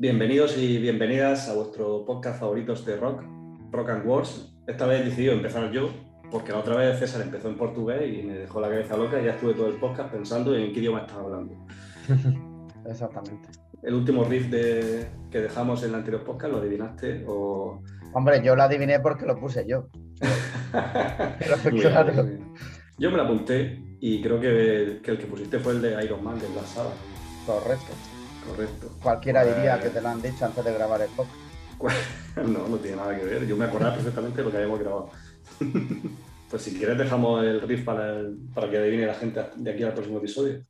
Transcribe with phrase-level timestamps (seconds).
[0.00, 3.24] Bienvenidos y bienvenidas a vuestro podcast favoritos de rock,
[3.72, 4.54] Rock and Wars.
[4.68, 5.90] Esta vez he decidido empezar yo,
[6.30, 9.24] porque la otra vez César empezó en portugués y me dejó la cabeza loca y
[9.24, 11.66] ya estuve todo el podcast pensando en qué idioma estaba hablando.
[12.88, 13.48] Exactamente.
[13.82, 17.24] El último riff de, que dejamos en el anterior podcast, ¿lo adivinaste?
[17.26, 17.82] O...
[18.12, 19.88] Hombre, yo lo adiviné porque lo puse yo.
[20.70, 22.22] Claro.
[22.22, 22.54] bien.
[22.98, 26.22] Yo me lo apunté y creo que, que el que pusiste fue el de Iron
[26.22, 26.94] Man, de Black Sabbath.
[27.46, 28.17] Correcto.
[28.48, 28.90] Correcto.
[29.02, 31.36] Cualquiera Pues- diría que te lo han dicho antes de grabar el podcast.
[32.38, 33.46] No, no tiene nada que ver.
[33.46, 35.10] Yo me acordaba perfectamente de lo que habíamos grabado.
[36.50, 39.82] Pues si quieres dejamos el riff para, el- para que adivine la gente de aquí
[39.82, 40.62] al próximo episodio.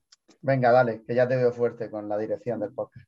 [0.42, 3.06] Venga, dale, que ya te veo fuerte con la dirección del podcast.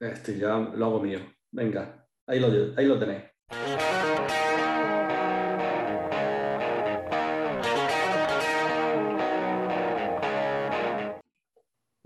[0.00, 1.18] Este ya lo hago mío.
[1.52, 3.24] Venga, ahí lo, ahí lo tenéis.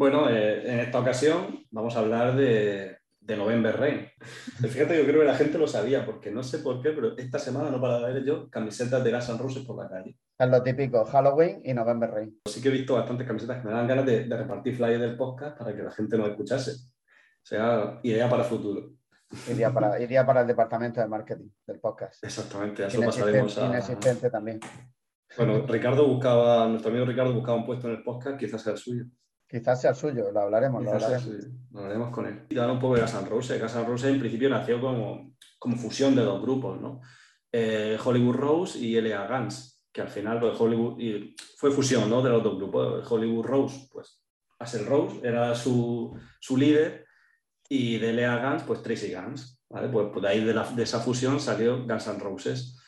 [0.01, 4.09] Bueno, eh, en esta ocasión vamos a hablar de, de November Rain.
[4.63, 7.39] Fíjate, yo creo que la gente lo sabía, porque no sé por qué, pero esta
[7.39, 10.17] semana no para de ver yo camisetas de Guns N' Roses por la calle.
[10.39, 12.41] Es lo típico, Halloween y November Rain.
[12.47, 15.19] Sí que he visto bastantes camisetas que me dan ganas de, de repartir flyers del
[15.19, 16.71] podcast para que la gente nos escuchase.
[16.71, 18.95] O sea, idea para futuro.
[19.51, 22.25] Iría para, iría para el departamento de marketing del podcast.
[22.25, 23.67] Exactamente, a eso pasaremos a...
[23.67, 24.61] inexistente también.
[25.37, 28.79] Bueno, Ricardo buscaba, nuestro amigo Ricardo buscaba un puesto en el podcast, quizás sea el
[28.79, 29.05] suyo.
[29.51, 31.25] Quizás sea el suyo, lo hablaremos, lo hablaremos.
[31.25, 31.55] suyo.
[31.73, 32.47] Lo hablaremos con él.
[32.51, 33.61] Y dar un poco de Guns N' Roses.
[33.61, 37.01] Guns N' Roses en principio nació como, como fusión de dos grupos, ¿no?
[37.53, 39.27] Eh, Hollywood Rose y L.A.
[39.27, 42.23] Guns, que al final de Hollywood y fue fusión, ¿no?
[42.23, 43.11] De los dos grupos.
[43.11, 44.23] Hollywood Rose, pues
[44.61, 47.07] Axel Rose era su, su líder
[47.69, 48.51] y de L.A.
[48.51, 49.89] Guns, pues Tracy Guns, ¿vale?
[49.89, 52.80] Pues, pues de ahí de, la- de esa fusión salió Guns N' Roses.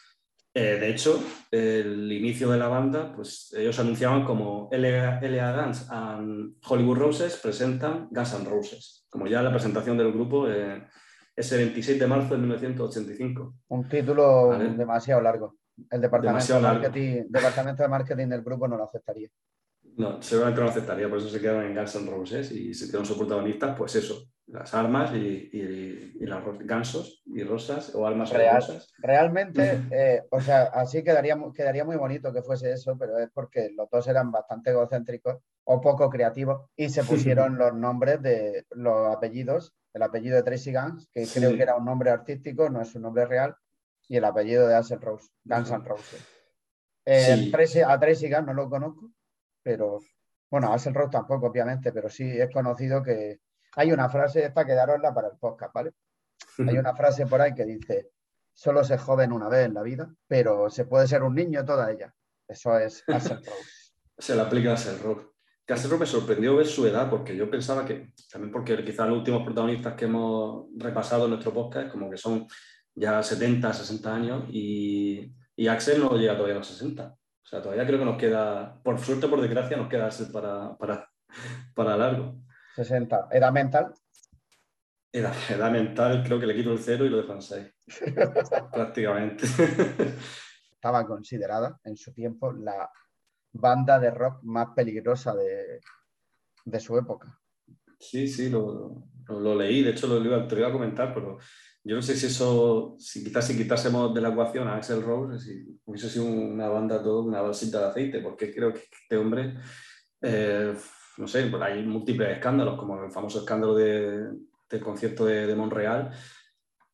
[0.54, 1.18] Eh, de hecho,
[1.50, 5.18] el inicio de la banda, pues ellos anunciaban como L.A.
[5.64, 10.86] Guns and Hollywood Roses presentan Guns N' Roses, como ya la presentación del grupo eh,
[11.34, 13.54] ese 26 de marzo de 1985.
[13.68, 14.74] Un título Vale.
[14.74, 15.56] demasiado largo.
[15.90, 16.82] El departamento Demasiado de, largo.
[16.82, 19.28] marketing, departamento de marketing del grupo no lo aceptaría.
[19.96, 23.06] No, seguramente no aceptaría, por eso se quedaron en Guns N' Roses y se quedaron
[23.06, 28.30] sus protagonistas, pues eso, las armas y, y, y las gansos y rosas, o armas
[28.30, 28.56] Real.
[28.56, 28.92] rosas.
[28.98, 33.70] Realmente, eh, o sea, así quedaría, quedaría muy bonito que fuese eso, pero es porque
[33.74, 39.14] los dos eran bastante egocéntricos o poco creativos y se pusieron los nombres de los
[39.14, 41.38] apellidos, el apellido de Tracy Guns, que Sí.
[41.40, 43.54] creo que era un nombre artístico, no es su nombre real,
[44.08, 45.84] y el apellido de Axel Rose, Guns N'.
[45.84, 46.22] Roses.
[47.06, 47.50] Eh, Sí.
[47.50, 49.10] Tracy- a Tracy Guns no lo conozco,
[49.62, 49.98] pero
[50.50, 53.40] bueno, a Axel Rose tampoco, obviamente, pero sí es conocido que
[53.76, 55.92] hay una frase, esta quedarosla para el podcast, ¿vale?
[56.58, 58.10] Hay una frase por ahí que dice,
[58.52, 61.90] solo se joven una vez en la vida, pero se puede ser un niño toda
[61.90, 62.14] ella.
[62.46, 63.92] Eso es Axel Rose.
[64.18, 65.32] Se le aplica a Axel Rose
[65.98, 69.94] me sorprendió ver su edad, porque yo pensaba que, también porque quizás los últimos protagonistas
[69.94, 72.46] que hemos repasado en nuestro podcast, como que son
[72.94, 77.04] ya 70, 60 años, y, y Axel no llega todavía a los 60.
[77.04, 80.30] O sea, todavía creo que nos queda, por suerte o por desgracia, nos queda Axel
[80.30, 81.08] para, para,
[81.74, 82.42] para largo.
[82.76, 83.28] 60.
[83.30, 83.94] Edad mental.
[85.12, 87.66] Edad, edad mental, creo que le quito el cero y lo dejo en 6.
[88.72, 89.44] Prácticamente.
[90.72, 92.90] Estaba considerada en su tiempo la
[93.52, 95.80] banda de rock más peligrosa de,
[96.64, 97.38] de su época.
[97.98, 101.12] Sí, sí, lo, lo- lo leí, de hecho lo, iba- te lo iba a comentar,
[101.14, 101.38] pero
[101.84, 105.38] yo no sé si eso, si quizás si quitásemos de la ecuación a Axel Rose,
[105.44, 109.54] si hubiese sido una banda todo, una bolsita de aceite, porque creo que este hombre,
[110.22, 110.74] eh,
[111.18, 114.30] no sé, pues hay múltiples escándalos, como el famoso escándalo de-
[114.70, 116.10] del concierto de, de Montreal,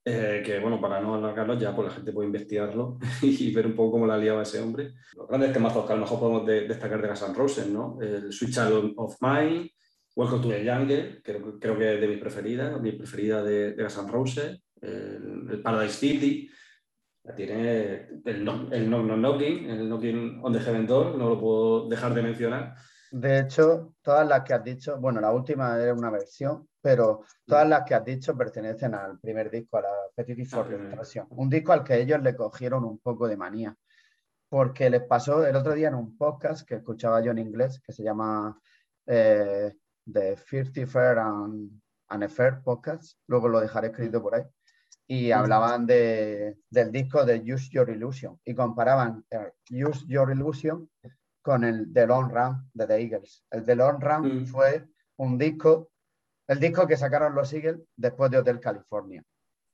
[0.04, 3.74] eh, que bueno, para no alargarlo ya, pues la gente puede investigarlo y ver un
[3.76, 4.94] poco cómo la liado ese hombre.
[5.16, 7.98] Los grandes temazos que a lo mejor podemos de- destacar de Guns N' Roses, ¿no?
[8.00, 8.56] El Switch
[8.96, 9.70] of Mine,
[10.16, 13.82] Welcome to the Jungle, creo, creo que es de mis preferidas, mi preferida de, de
[13.82, 16.50] Guns N' Roses, el, el Paradise City,
[17.24, 21.38] la tiene el, el Knock Knock Knocking, el Knocking on the Heaven Door, no lo
[21.38, 22.74] puedo dejar de mencionar.
[23.10, 27.68] De hecho, todas las que has dicho, bueno, la última era una versión, pero todas
[27.68, 29.88] las que has dicho pertenecen al primer disco, a la
[30.46, 30.86] for Al primer.
[30.88, 31.26] Destruction.
[31.30, 33.74] Un disco al que ellos le cogieron un poco de manía,
[34.48, 37.92] porque les pasó el otro día en un podcast que escuchaba yo en inglés, que
[37.92, 38.60] se llama
[39.06, 39.74] eh,
[40.10, 44.44] The 50 Fair and Unfair Podcast, luego lo dejaré escrito por ahí,
[45.06, 50.90] y hablaban de, del disco de Use Your Illusion y comparaban eh, Use Your Illusion
[51.48, 53.42] con el The Long Run de The Eagles.
[53.50, 54.86] El The Long Run fue
[55.16, 55.90] un disco,
[56.46, 59.24] el disco que sacaron los Eagles después de Hotel California.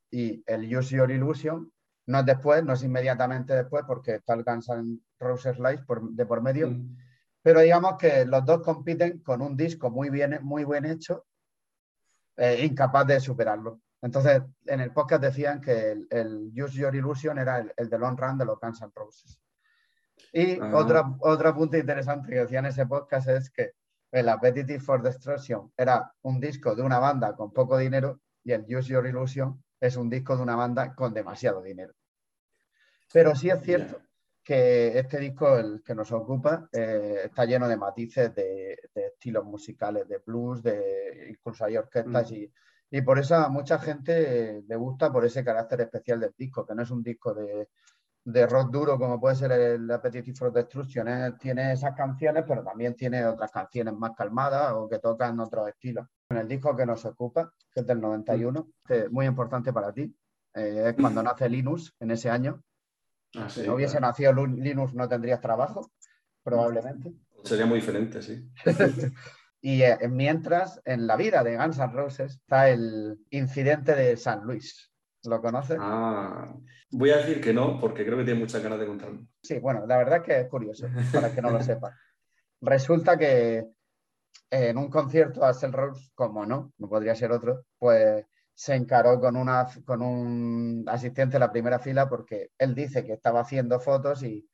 [0.09, 1.69] Y el Use Your Illusion
[2.07, 6.27] no es después, no es inmediatamente después, porque está el Guns N' Roses Live de
[6.27, 6.73] por medio.
[7.43, 11.27] Pero digamos que los dos compiten con un disco muy bien, muy buen hecho,
[12.37, 13.81] eh, incapaz de superarlo.
[14.01, 18.17] Entonces, en el podcast decían que el, Use Your Illusion era el, el, de Long
[18.17, 19.41] Run de los Guns N' Roses.
[20.33, 23.73] Y otra, otro punto interesante que decía en ese podcast es que
[24.11, 28.63] el Appetite for Destruction era un disco de una banda con poco dinero y el
[28.63, 31.93] Use Your Illusion es un disco de una banda con demasiado dinero.
[33.13, 34.01] Pero sí es cierto
[34.43, 40.07] que este disco, el que nos ocupa, eh, está lleno de matices de, estilos musicales,
[40.07, 42.35] de blues, de incluso hay orquestas mm.
[42.35, 42.53] y,
[42.91, 46.75] y, por eso a mucha gente le gusta por ese carácter especial del disco, que
[46.75, 47.69] no es un disco de,
[48.25, 51.09] de rock duro como puede ser el Appetite for Destruction.
[51.09, 51.33] ¿eh?
[51.39, 56.07] Tiene esas canciones, pero también tiene otras canciones más calmadas o que tocan otros estilos.
[56.31, 59.93] En el disco que nos ocupa, que es del 91, que es muy importante para
[59.93, 60.15] ti,
[60.55, 62.63] eh, es cuando nace Linus en ese año
[63.37, 65.91] Ah, si no hubiese nacido Linux no tendrías trabajo,
[66.43, 67.13] probablemente.
[67.43, 68.49] Sería muy diferente, sí.
[69.61, 74.45] y eh, mientras, en la vida de Guns N' Roses está el incidente de San
[74.45, 74.91] Luis.
[75.25, 75.79] ¿Lo conoces?
[75.81, 76.55] Ah,
[76.91, 79.27] voy a decir que no, porque creo que tiene muchas ganas de contarlo.
[79.43, 81.97] Sí, bueno, la verdad es que es curioso, para que no lo sepa.
[82.61, 83.67] Resulta que
[84.51, 88.25] en un concierto Axel Rose, como no, no podría ser otro, pues
[88.55, 93.15] se encaró con, una, con un asistente de la primera fila porque él dice que
[93.15, 94.49] estaba haciendo fotos y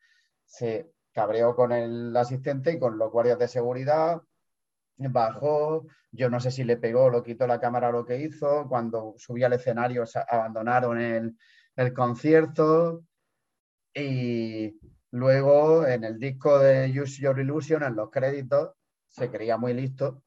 [0.44, 4.22] se cabreó con el asistente y con los guardias de seguridad,
[5.08, 9.14] bajó, yo no sé si le pegó, lo quitó la cámara lo que hizo, cuando
[9.16, 11.36] subía al escenario abandonaron el,
[11.76, 13.04] el concierto
[13.94, 14.78] y
[15.10, 18.72] luego en el disco de Use Your Illusion, en los créditos,
[19.08, 20.22] se creía muy listo,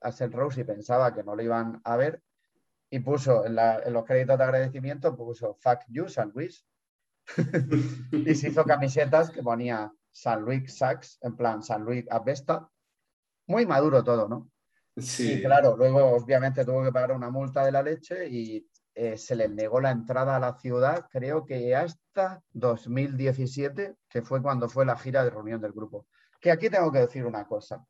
[0.00, 2.22] Axel Rose y pensaba que no lo iban a ver
[2.90, 6.64] y puso en, los créditos de agradecimiento, puso Fuck you, San Luis.
[8.12, 12.70] y se hizo camisetas que ponía San Luis Sax, en plan San Luis Avesta.
[13.48, 14.48] Muy maduro todo, ¿no?
[14.96, 15.32] Sí.
[15.32, 19.34] Y claro, luego obviamente tuvo que pagar una multa de la leche y eh, se
[19.34, 24.86] le negó la entrada a la ciudad, creo que hasta 2017, que fue cuando fue
[24.86, 26.06] la gira de reunión del grupo.
[26.40, 27.84] Que aquí tengo que decir una cosa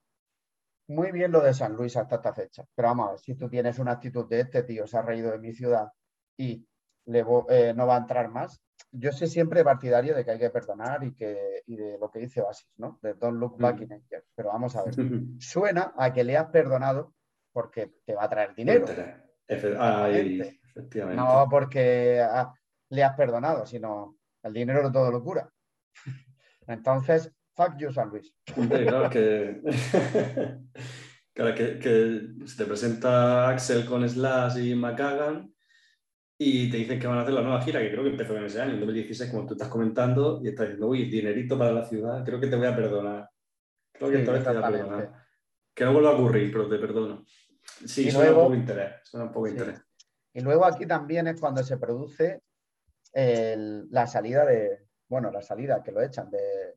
[0.89, 2.65] muy bien lo de San Luis hasta esta fecha.
[2.75, 5.31] Pero vamos a ver, si tú tienes una actitud de este tío, se ha reído
[5.31, 5.93] de mi ciudad
[6.37, 6.67] y
[7.07, 8.61] le eh, no va a entrar más,
[8.91, 12.21] yo soy siempre partidario de que hay que perdonar y, que, y de lo que
[12.21, 12.99] dice Oasis, ¿no?
[13.03, 14.25] De don't look back in anger.
[14.35, 14.95] Pero vamos a ver,
[15.39, 17.15] suena a que le has perdonado
[17.53, 18.87] porque te va a traer dinero.
[19.47, 21.17] efectivamente.
[21.17, 22.53] No porque ah,
[22.91, 25.51] le has perdonado, sino el dinero todo lo cura.
[26.67, 28.33] Entonces, Fuck you, San Luis.
[28.55, 29.61] claro, que,
[31.35, 35.53] claro que, se te presenta Axel con Slash y McCagan
[36.41, 38.45] y te dicen que van a hacer la nueva gira, que creo que empezó en
[38.45, 41.85] ese año, en 2016, como tú estás comentando, y estás diciendo, uy, dinerito para la
[41.85, 43.29] ciudad, creo que te voy a perdonar.
[43.93, 45.27] Creo que esta vez te voy a perdonar.
[45.75, 47.25] Que no vuelva a ocurrir, pero te perdono.
[47.85, 48.93] Sí, suena un poco interés.
[49.03, 49.83] Suena un poco interés.
[50.33, 52.43] Y luego aquí también es cuando se produce
[53.13, 56.77] la salida de, bueno, la salida que lo echan de,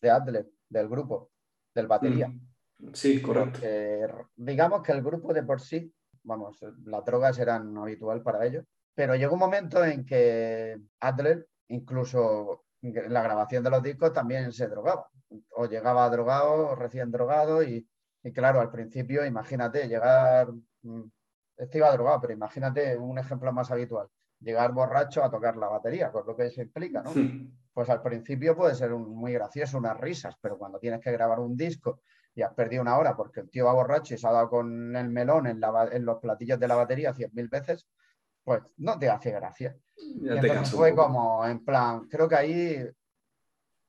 [0.00, 1.32] de Adler, del grupo,
[1.74, 2.28] del batería.
[2.28, 2.94] Mm.
[2.94, 3.60] Sí, correcto.
[4.36, 5.92] digamos que el grupo de por sí,
[6.22, 8.64] vamos, las drogas eran habitual para ellos,
[8.96, 14.52] pero llegó un momento en que Adler, incluso en la grabación de los discos, también
[14.52, 15.08] se drogaba.
[15.50, 17.86] O llegaba drogado, o recién drogado, y,
[18.22, 20.48] y claro, al principio, imagínate, llegar,
[20.82, 21.02] mm,
[21.58, 24.08] este iba drogado, pero imagínate un ejemplo más habitual,
[24.40, 27.12] llegar borracho a tocar la batería, con lo que se explica, ¿no?
[27.74, 31.54] pues al principio puede ser muy gracioso, unas risas, pero cuando tienes que grabar un
[31.54, 32.00] disco
[32.34, 34.96] y has perdido una hora porque el tío va borracho y se ha dado con
[34.96, 37.86] el melón en, los platillos de la batería cien mil veces,
[38.46, 39.76] pues no te hace gracia.
[40.22, 42.88] entonces fue como, en plan, creo que ahí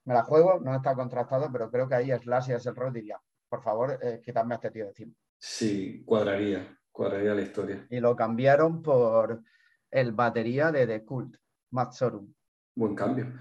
[0.05, 3.21] me la juego, no está contrastado, pero creo que ahí Slash y el rol diría,
[3.47, 5.13] por favor, eh, quitadme a este tío de encima.
[5.37, 7.85] Sí, cuadraría, cuadraría la historia.
[7.87, 9.43] Y lo cambiaron por
[9.91, 11.37] el batería de The Cult,
[11.69, 12.33] Matt Sorum.
[12.73, 13.31] Buen cambio.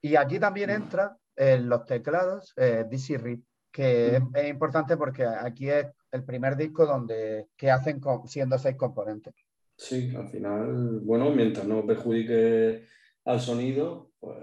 [0.00, 5.68] Y aquí también entra en los teclados eh, DC Rip, que es, importante porque aquí
[5.68, 9.34] es el primer disco donde que hacen siendo seis componentes.
[9.78, 12.84] Sí, al final, bueno, mientras no perjudique
[13.24, 14.36] al sonido, pues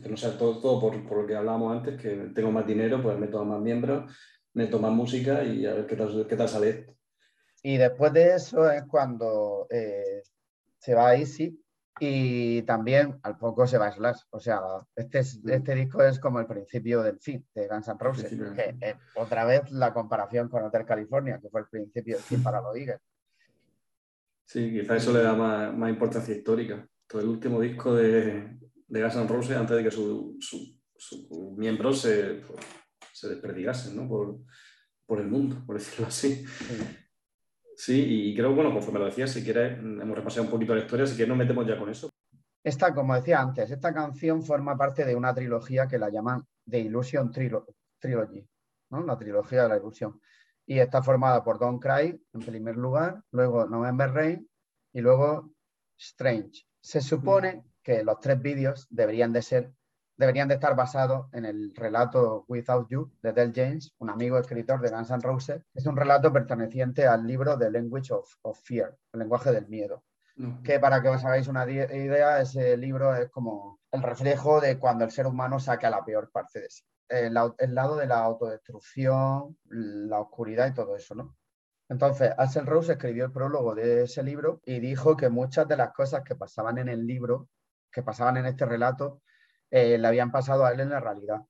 [0.00, 3.02] que no sea todo, todo por, por, lo que hablábamos antes, que tengo más dinero,
[3.02, 4.10] pues meto más miembros,
[4.54, 6.96] meto más música y a ver qué tal, qué tal sale esto.
[7.62, 10.22] Y después de eso es cuando eh,
[10.78, 11.60] se va a Easy
[12.00, 14.20] y también al poco se va a Slash.
[14.30, 14.60] O sea,
[14.94, 18.30] este, este disco es como el principio del fin de Guns N' Roses.
[18.30, 22.60] Que, otra vez la comparación con Hotel California, que fue el principio del fin para
[22.60, 23.00] los Eagles.
[24.44, 26.86] Sí, quizá eso le da más, más, importancia histórica.
[27.06, 30.36] Todo el último disco de, de Guns N' Roses antes de que sus
[30.96, 32.42] su, miembros se,
[33.12, 34.08] se desperdigasen ¿no?
[34.08, 34.38] por,
[35.06, 36.44] por, el mundo, por decirlo así.
[37.76, 38.04] Sí.
[38.06, 41.16] y creo, bueno, conforme lo decía, si quieres, hemos repasado un poquito la historia, si
[41.16, 42.10] quieres nos metemos ya con eso.
[42.64, 46.78] Esta, como decía antes, esta canción forma parte de una trilogía que la llaman The
[46.78, 48.46] Illusion Trilogy,
[48.90, 49.04] ¿no?
[49.04, 50.20] la trilogía de la ilusión.
[50.72, 54.48] Y está formada por Don't Cry, en primer lugar, luego November Rain
[54.94, 55.52] y luego
[55.98, 56.64] Strange.
[56.80, 59.74] Se supone que los tres vídeos deberían de ser
[60.16, 64.80] deberían de estar basados en el relato Without You de Del James, un amigo escritor
[64.80, 65.60] de Guns N' Roses.
[65.74, 70.04] Es un relato perteneciente al libro The Language of, Fear, el lenguaje del miedo.
[70.64, 75.04] Que para que os hagáis una idea, ese libro es como el reflejo de cuando
[75.04, 76.82] el ser humano saca la peor parte de sí.
[77.12, 81.36] El, lado de la autodestrucción, la oscuridad y todo eso, ¿no?
[81.90, 85.92] Entonces, Axel Rose escribió el prólogo de ese libro y dijo que muchas de las
[85.92, 87.50] cosas que pasaban en el libro,
[87.90, 89.20] que pasaban en este relato,
[89.70, 91.42] eh, le habían pasado a él en la realidad.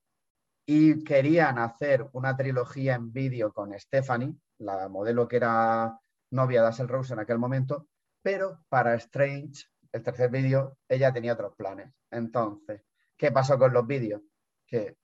[0.65, 5.97] Y querían hacer una trilogía en vídeo con Stephanie, la modelo que era
[6.31, 7.87] novia de Axel Rose en aquel momento,
[8.21, 11.89] pero para Strange, el tercer vídeo, ella tenía otros planes.
[12.11, 12.81] Entonces,
[13.15, 14.21] ¿qué pasó con los vídeos?
[14.67, 14.97] Que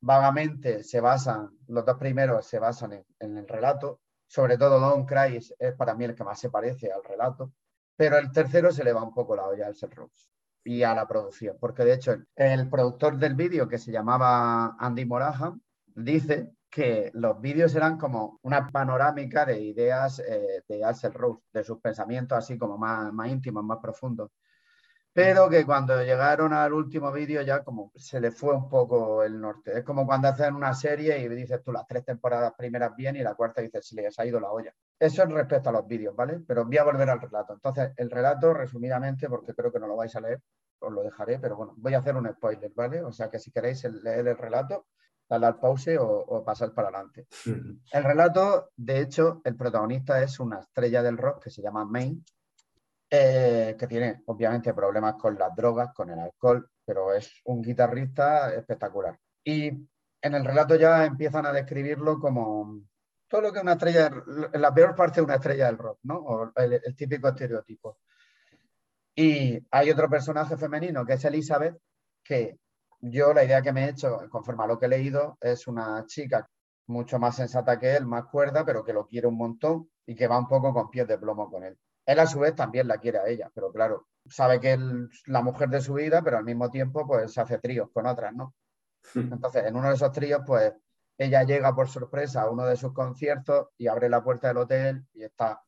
[0.00, 5.36] vagamente se basan, los dos primeros se basan en, el relato, sobre todo Don't Cry
[5.36, 7.52] es para mí el que más se parece al relato,
[7.96, 10.28] pero el tercero se le va un poco la olla al Axel Rose
[10.64, 11.56] y a la producción.
[11.58, 17.40] Porque de hecho, el productor del vídeo, que se llamaba Andy Morahan, dice que los
[17.40, 22.56] vídeos eran como una panorámica de ideas eh, de Axel Rose, de sus pensamientos así
[22.56, 24.30] como más, más íntimos, más profundos.
[25.12, 29.40] Pero que cuando llegaron al último vídeo ya como se le fue un poco el
[29.40, 29.78] norte.
[29.78, 33.22] Es como cuando hacen una serie y dices tú las tres temporadas primeras bien y
[33.22, 34.72] la cuarta dices si les ha ido la olla.
[34.98, 36.40] Eso es respecto a los vídeos, ¿vale?
[36.46, 37.54] Pero voy a volver al relato.
[37.54, 40.40] Entonces, el relato, resumidamente, porque creo que no lo vais a leer,
[40.80, 43.02] os lo dejaré, pero bueno, voy a hacer un spoiler, ¿vale?
[43.02, 44.86] O sea que si queréis leer el relato,
[45.28, 47.26] dale al pause o, o pasar para adelante.
[47.92, 52.24] El relato, de hecho, el protagonista es una estrella del rock que se llama Main,
[53.10, 58.54] eh, que tiene obviamente problemas con las drogas, con el alcohol, pero es un guitarrista
[58.54, 59.18] espectacular.
[59.44, 59.68] Y
[60.20, 62.82] en el relato ya empiezan a describirlo como
[63.28, 64.10] todo lo que una estrella,
[64.54, 66.16] la peor parte de una estrella del rock, ¿no?
[66.16, 67.98] O el, típico estereotipo.
[69.14, 71.76] Y hay otro personaje femenino que es Elizabeth,
[72.22, 72.58] que
[73.00, 76.04] yo la idea que me he hecho, conforme a lo que he leído, es una
[76.06, 76.48] chica
[76.86, 80.26] mucho más sensata que él, más cuerda, pero que lo quiere un montón y que
[80.26, 81.78] va un poco con pies de plomo con él.
[82.08, 84.78] Él a su vez también la quiere a ella, pero claro, sabe que es
[85.26, 88.32] la mujer de su vida, pero al mismo tiempo pues se hace tríos con otras,
[88.32, 88.54] ¿no?
[89.14, 90.72] Entonces, en uno de esos tríos, pues
[91.18, 95.04] ella llega por sorpresa a uno de sus conciertos y abre la puerta del hotel
[95.12, 95.62] y está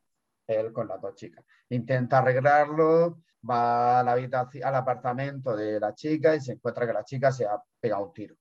[0.46, 1.44] él con las dos chicas.
[1.68, 6.94] Intenta arreglarlo, va a la habitación, al apartamento de la chica y se encuentra que
[6.94, 8.34] la chica se ha pegado un tiro.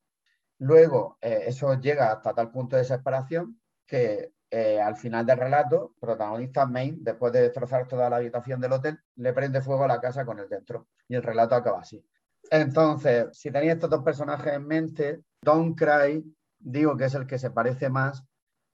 [0.59, 5.93] Luego, eh, eso llega hasta tal punto de desesperación que eh, al final del relato,
[5.99, 10.01] protagonista Main, después de destrozar toda la habitación del hotel, le prende fuego a la
[10.01, 10.87] casa con el dentro.
[11.07, 12.03] Y el relato acaba así.
[12.49, 16.23] Entonces, si tenéis estos dos personajes en mente, Don't Cry
[16.59, 18.23] digo que es el que se parece más,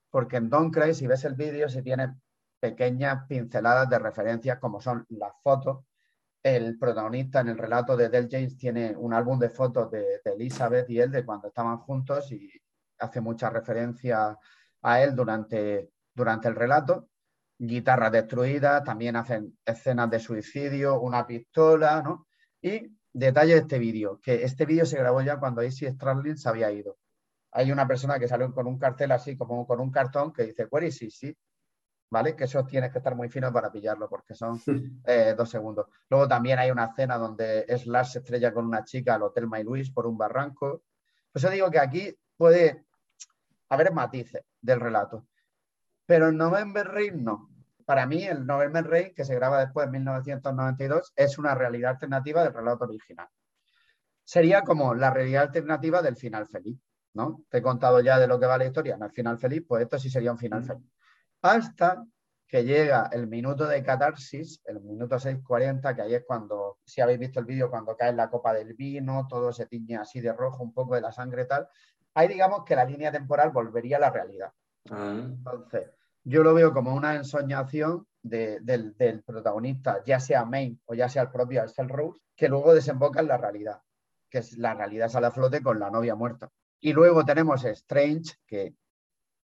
[0.10, 2.15] porque en Don't Cry, si ves el vídeo, se tiene
[2.60, 5.86] pequeñas pinceladas de referencias como son las fotos.
[6.41, 10.89] El protagonista en el relato de Del James tiene un álbum de fotos de, Elizabeth
[10.89, 12.50] y él de cuando estaban juntos y
[13.00, 14.38] hace mucha referencia
[14.86, 17.10] a él durante, durante el relato.
[17.58, 22.27] Guitarras destruidas, también hacen escenas de suicidio, una pistola, ¿no?
[22.62, 26.50] Y detalle de este vídeo, que este vídeo se grabó ya cuando Izzy Stradlin se
[26.50, 26.98] había ido
[27.56, 30.68] hay una persona que sale con un cartel así, como con un cartón, que dice,
[30.70, 31.36] Where sí, sí,
[32.12, 32.36] ¿vale?
[32.36, 34.62] Que eso tienes que estar muy fino para pillarlo, porque son
[35.06, 35.88] eh, dos segundos.
[36.10, 39.63] Luego también hay una escena donde Slash se estrella con una chica al Hotel My
[39.63, 40.84] Luis por un barranco.
[41.32, 42.85] Pues yo digo que aquí puede
[43.75, 45.27] haber matices del relato.
[46.05, 47.50] Pero el November Rain no.
[47.86, 52.44] Para mí, el November Rain, que se graba después en 1992, es una realidad alternativa
[52.44, 53.27] del relato original.
[54.24, 56.79] Sería como la realidad alternativa del final feliz.
[57.15, 57.44] ¿no?
[57.50, 59.84] Te he contado ya de lo que va la historia, no el final feliz, pues
[59.84, 60.65] esto sí sería un final mm.
[60.65, 60.91] feliz.
[61.41, 62.05] Hasta
[62.48, 67.20] que llega el minuto de catarsis, el minuto 6.40, que ahí es cuando, si habéis
[67.20, 70.62] visto el vídeo, cuando cae la copa del vino, todo se tiñe así de rojo,
[70.62, 71.67] un poco de la sangre tal,
[72.15, 74.51] ahí digamos que la línea temporal volvería a la realidad.
[74.89, 75.13] Ah.
[75.15, 75.91] Entonces,
[76.24, 81.29] yo lo veo como una ensoñación del, protagonista, ya sea Main o ya sea el
[81.29, 83.81] propio Axel Rose, que luego desemboca en la realidad,
[84.29, 86.50] que es la realidad sale a flote con la novia muerta.
[86.79, 88.75] Y luego tenemos Strange, que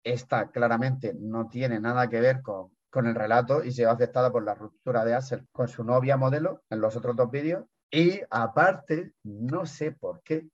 [0.03, 4.33] esta claramente no tiene nada que ver con, con el relato y se ve afectada
[4.33, 7.65] por la ruptura de Axel con su novia modelo en los otros dos vídeos.
[7.91, 10.49] Y aparte, no sé por qué,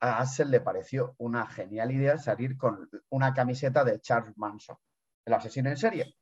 [0.00, 4.76] a Axel le pareció una genial idea salir con una camiseta de Charles Manson,
[5.24, 6.14] el asesino en serie.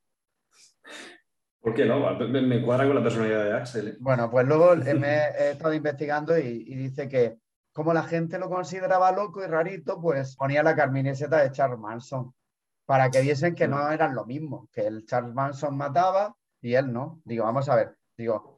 [1.60, 1.98] ¿Por qué no?
[2.28, 3.88] Me, cuadra con la personalidad de Axel.
[3.88, 3.96] ¿eh?
[3.98, 7.38] Bueno, pues luego me he estado investigando y, dice que
[7.72, 12.32] como la gente lo consideraba loco y rarito, pues ponía la camiseta de Charles Manson
[12.86, 16.92] para que viesen que no eran lo mismo, que el Charles Manson mataba y él
[16.92, 17.20] no.
[17.24, 18.56] Digo, vamos a ver, digo,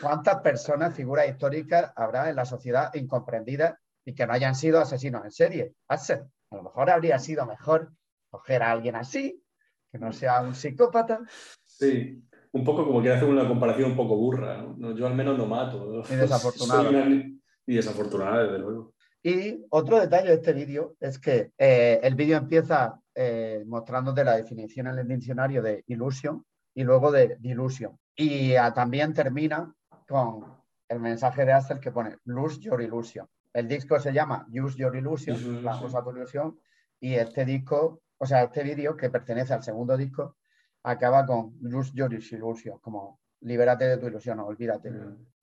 [0.00, 3.74] ¿cuántas personas, figuras históricas habrá en la sociedad incomprendidas
[4.06, 5.74] y que no hayan sido asesinos en serie?
[5.88, 5.98] A
[6.56, 7.92] lo mejor habría sido mejor
[8.30, 9.42] coger a alguien así,
[9.92, 11.20] que no sea un psicópata.
[11.64, 12.22] Sí,
[12.52, 14.64] un poco como quiere hacer una comparación un poco burra.
[14.96, 16.02] Yo al menos no mato.
[16.08, 16.90] Y desafortunado.
[17.66, 18.94] Y desafortunada, desde luego.
[19.22, 24.36] Y otro detalle de este vídeo es que eh, el vídeo empieza eh, mostrándote la
[24.36, 27.98] definición en el diccionario de ilusión y luego de dilusión.
[28.14, 29.74] Y ah, también termina
[30.06, 30.44] con
[30.88, 33.26] el mensaje de Axel que pone Lose Your Illusion.
[33.56, 36.60] El disco se llama Use Your Illusion, la cosa tu ilusión,
[37.00, 40.36] y este disco, o sea, este vídeo que pertenece al segundo disco,
[40.82, 44.90] acaba con Lose Your Illusion, como libérate de tu ilusión, olvídate.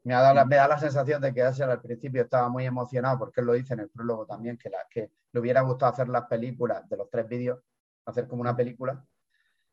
[0.03, 3.17] Me, da la, me da la sensación de que Axel al principio estaba muy emocionado,
[3.17, 6.07] porque él lo dice en el prólogo también, que, la, que le hubiera gustado hacer
[6.07, 7.61] las películas de los tres vídeos,
[8.05, 9.03] hacer como una película.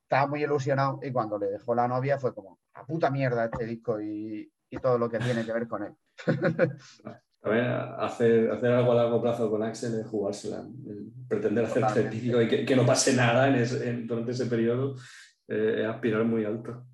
[0.04, 3.66] Estaba muy ilusionado y cuando le dejó la novia fue como, a puta mierda este
[3.66, 5.94] disco y, y todo lo que tiene que ver con él.
[7.40, 10.62] También hacer, hacer algo a largo plazo con Axel es jugársela.
[11.28, 14.96] pretender hacer vídeos y que, que, no pase nada en durante ese periodo
[15.48, 16.86] es aspirar muy alto.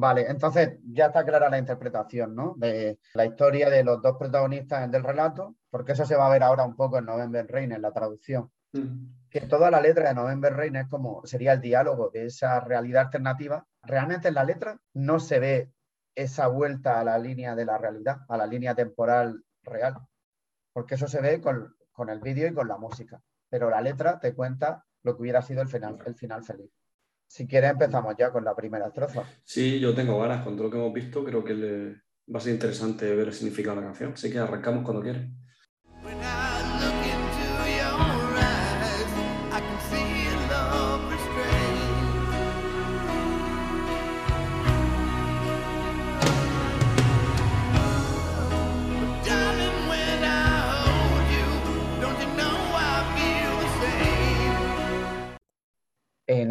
[0.00, 2.54] Vale, entonces ya está clara la interpretación, ¿no?
[2.56, 6.44] De la historia de los dos protagonistas del relato, porque eso se va a ver
[6.44, 8.48] ahora un poco en November Rain, en la traducción.
[8.72, 9.28] Mm.
[9.28, 13.06] Que toda la letra de November Rain es como sería el diálogo de esa realidad
[13.06, 13.66] alternativa.
[13.82, 15.72] Realmente en la letra no se ve
[16.14, 19.96] esa vuelta a la línea de la realidad, a la línea temporal real,
[20.72, 23.20] porque eso se ve con, con el vídeo y con la música.
[23.48, 26.70] Pero la letra te cuenta lo que hubiera sido el final, el final feliz.
[27.26, 29.24] Si quieres empezamos ya con la primera estrofa.
[29.44, 31.94] Sí, yo tengo ganas, con todo lo que hemos visto, creo que
[32.34, 34.12] va a ser interesante ver el significado de la canción.
[34.14, 35.28] Así que arrancamos cuando quieres.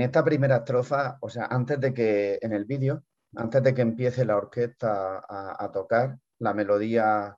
[0.07, 3.03] Esta primera estrofa, o sea, antes de que en el vídeo,
[3.35, 7.37] antes de que empiece la orquesta a, tocar la melodía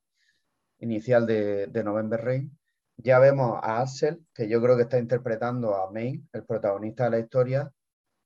[0.80, 2.58] inicial de, November Rain,
[2.98, 7.10] ya vemos a Axel, que yo creo que está interpretando a Main, el protagonista de
[7.12, 7.72] la historia,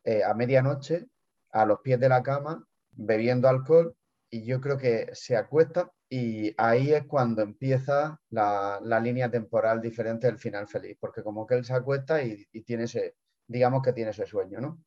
[0.03, 1.07] eh, a medianoche,
[1.51, 3.95] a los pies de la cama, bebiendo alcohol,
[4.29, 10.27] y yo creo que se acuesta y ahí es cuando empieza la, línea temporal diferente
[10.27, 13.15] del final feliz, porque como que él se acuesta y tiene ese,
[13.47, 14.83] digamos que tiene ese sueño, ¿no?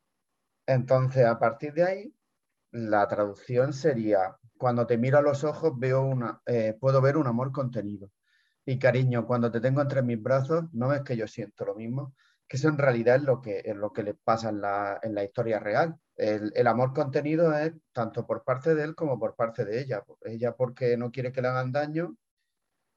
[0.67, 2.15] Entonces, a partir de ahí,
[2.73, 7.27] la traducción sería, cuando te miro a los ojos, veo una, eh, puedo ver un
[7.27, 8.11] amor contenido.
[8.65, 12.15] Y cariño, cuando te tengo entre mis brazos, no es que yo siento lo mismo,
[12.49, 15.15] que eso en realidad es lo que, es lo que le pasa en la, en
[15.15, 15.97] la historia real.
[16.17, 20.05] El, el, amor contenido es tanto por parte de él como por parte de ella.
[20.23, 22.17] Ella porque no quiere que le hagan daño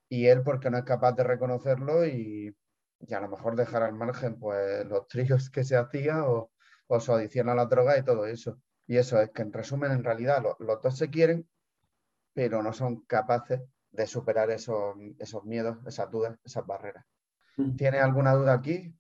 [0.10, 2.56] y él porque no es capaz de reconocerlo y
[3.08, 6.52] y a lo mejor dejar al margen pues los tríos que se hacía o,
[7.00, 8.60] su adicción a la droga y todo eso.
[8.88, 11.48] Y eso es que en resumen, en realidad los dos se quieren,
[12.34, 17.06] pero no son capaces de superar esos, esos miedos, esas dudas, esas barreras.
[17.58, 17.76] Mm.
[17.76, 18.94] ¿Tiene alguna duda aquí?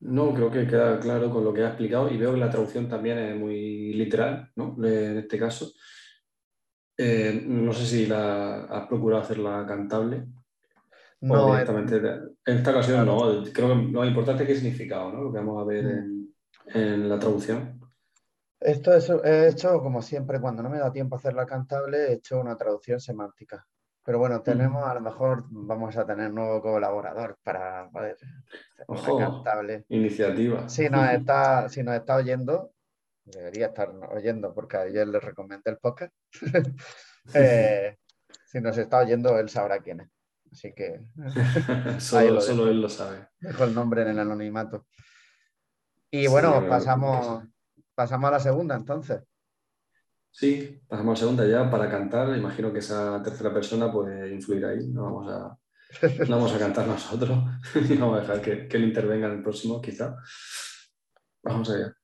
[0.00, 2.88] No, creo que queda claro con lo que ha explicado y veo que la traducción
[2.88, 4.76] también es muy literal, ¿no?
[4.84, 5.72] En este caso.
[6.96, 10.26] Eh, no sé si la has procurado hacerla cantable,
[11.22, 11.96] no, directamente.
[12.44, 15.22] En esta ocasión no, creo que lo importante es qué significado, ¿no?
[15.22, 16.28] Lo que vamos a ver mm.
[16.74, 17.80] en, la traducción.
[18.58, 22.08] Esto es, he hecho, como siempre, cuando no me da tiempo a hacer la cantable,
[22.08, 23.64] he hecho una traducción semántica.
[24.04, 24.42] Pero bueno, mm.
[24.42, 28.16] tenemos, a lo mejor vamos a tener nuevo colaborador para poder
[28.88, 29.84] Ojo, cantable.
[29.90, 30.68] Iniciativa.
[30.68, 32.72] Si nos, está, si nos está oyendo,
[33.24, 36.12] debería estar oyendo porque ayer le recomendé el podcast.
[37.34, 37.98] Eh,
[38.46, 40.08] si nos está oyendo, él sabrá quién es.
[40.52, 41.00] Así que.
[41.98, 43.28] solo, él lo sabe.
[43.40, 44.86] Dejo el nombre en el anonimato.
[46.10, 47.44] Y bueno, pasamos,
[47.94, 49.22] pasamos a la segunda entonces.
[50.30, 52.36] Sí, pasamos a la segunda ya para cantar.
[52.36, 54.88] Imagino que esa tercera persona puede influir ahí.
[54.88, 55.58] No vamos a,
[56.28, 57.38] no vamos a cantar nosotros
[57.74, 60.16] y vamos a dejar que, que él intervenga en el próximo, quizá.
[61.42, 61.94] Vamos allá.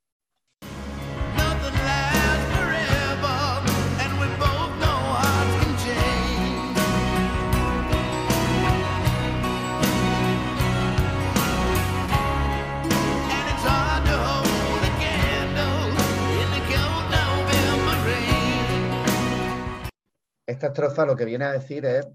[20.49, 22.09] Esta estrofa lo que viene a decir es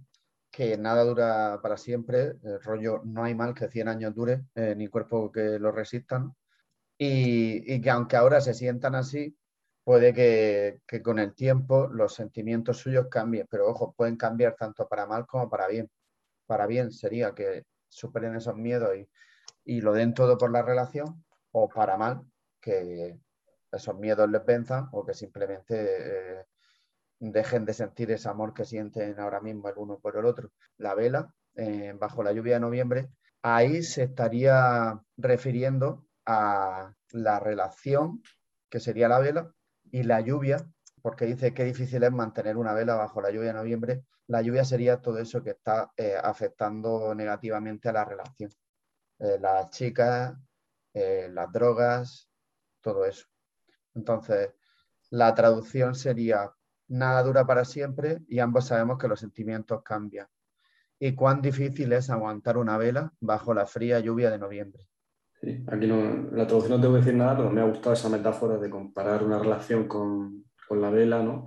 [0.49, 4.73] que nada dura para siempre, el rollo no hay mal que 100 años dure, eh,
[4.75, 6.35] ni cuerpo que lo resistan,
[6.97, 9.37] y, que aunque ahora se sientan así,
[9.83, 15.05] puede que, con el tiempo los sentimientos suyos cambien, pero ojo, pueden cambiar tanto para
[15.05, 15.91] mal como para bien.
[16.47, 18.95] Para bien sería que superen esos miedos
[19.63, 22.21] y, lo den todo por la relación, o para mal,
[22.59, 23.15] que
[23.71, 26.45] esos miedos les venzan o que simplemente eh,
[27.31, 30.51] dejen de sentir ese amor que sienten ahora mismo el uno por el otro.
[30.77, 33.09] La vela, eh, bajo la lluvia de noviembre,
[33.41, 38.21] ahí se estaría refiriendo a la relación
[38.69, 39.53] que sería la vela
[39.91, 40.57] y la lluvia,
[41.01, 44.03] porque dice que difícil es mantener una vela bajo la lluvia de noviembre.
[44.27, 48.51] La lluvia sería todo eso que está eh, afectando negativamente a la relación.
[49.19, 50.33] Eh, las chicas,
[50.93, 52.29] las drogas,
[52.81, 53.25] todo eso.
[53.95, 54.51] Entonces,
[55.09, 56.51] la traducción sería
[56.87, 60.27] nada dura para siempre y ambos sabemos que los sentimientos cambian.
[60.99, 64.87] Y cuán difícil es aguantar una vela bajo la fría lluvia de noviembre.
[65.41, 68.07] Sí, aquí no, la traducción no tengo que decir nada, pero me ha gustado esa
[68.07, 71.45] metáfora de comparar una relación con, con la vela, ¿no?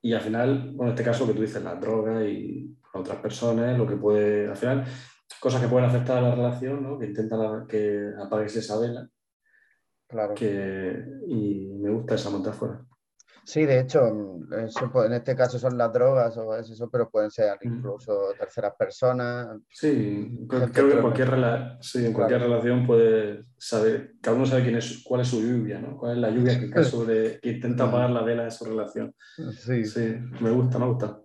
[0.00, 3.78] Y al final, bueno, en este caso que tú dices, la droga y otras personas,
[3.78, 4.84] lo que puede, al final,
[5.38, 6.98] cosas que pueden afectar a la relación, ¿no?
[6.98, 9.08] Que intentan que apagues esa vela.
[10.08, 10.34] Claro.
[10.34, 12.84] Que, y me gusta esa metáfora.
[13.44, 17.68] Sí, de hecho, en este caso son las drogas o eso, pero pueden ser mm.
[17.68, 19.58] incluso terceras personas.
[19.68, 21.30] Sí, creo que en cualquier,
[21.80, 25.80] sí, en cualquier relación puede saber, cada uno sabe quién es, cuál es su lluvia,
[25.80, 25.96] ¿no?
[25.96, 26.70] Cuál es la lluvia que,
[27.42, 29.14] que intenta apagar la vela de su relación.
[29.58, 29.84] Sí.
[29.84, 31.20] sí, me gusta, me gusta.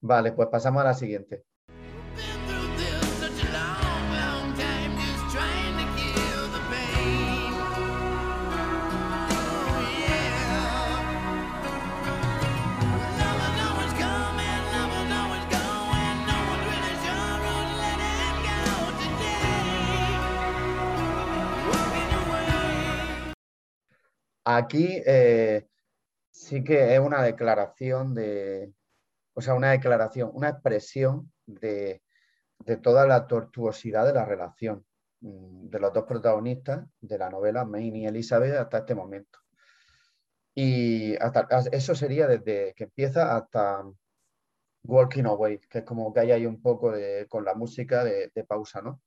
[0.00, 1.44] Vale, pues pasamos a la siguiente.
[24.56, 25.68] Aquí eh,
[26.30, 28.72] sí que es una declaración de,
[29.34, 32.02] o sea, una declaración, una expresión de,
[32.82, 34.84] toda la tortuosidad de la relación
[35.20, 39.38] mm, de los dos protagonistas de la novela, Maine y Elizabeth, hasta este momento.
[40.54, 43.84] Y hasta, eso sería desde que empieza hasta
[44.82, 48.32] Walking Away, que es como que hay ahí un poco de, con la música de,
[48.34, 49.00] de pausa, ¿no?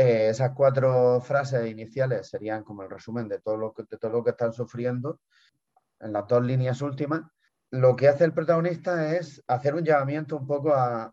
[0.00, 4.24] Eh, esas cuatro frases iniciales serían como el resumen de todo, lo que, todo lo
[4.24, 5.20] que están sufriendo
[6.00, 7.20] en las dos líneas últimas.
[7.70, 11.12] Lo que hace el protagonista es hacer un llamamiento un poco a,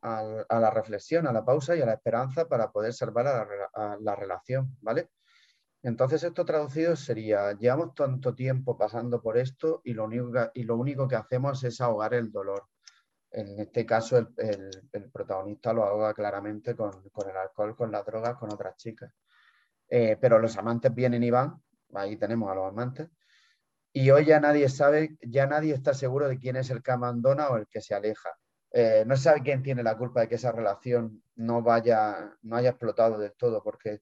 [0.50, 4.78] la reflexión, a la pausa y a la esperanza para poder salvar a la, relación,
[4.80, 5.10] ¿vale?
[5.84, 10.78] Entonces esto traducido sería, llevamos tanto tiempo pasando por esto y lo único y lo
[10.78, 12.64] único que hacemos es ahogar el dolor.
[13.38, 18.52] En este caso, el, protagonista lo ahoga claramente con, el alcohol, con las drogas, con
[18.52, 19.14] otras chicas.
[19.88, 21.62] Eh, pero los amantes vienen y van,
[21.94, 23.10] ahí tenemos a los amantes,
[23.94, 27.50] y hoy ya nadie sabe, ya nadie está seguro de quién es el que abandona
[27.50, 28.32] o el que se aleja.
[28.72, 32.70] Eh, no sabe quién tiene la culpa de que esa relación no vaya, no haya
[32.72, 34.02] explotado del todo, porque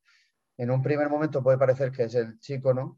[0.56, 2.96] en un primer momento puede parecer que es el chico, ¿no?